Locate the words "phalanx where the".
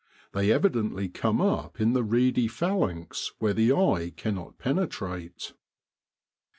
2.47-3.71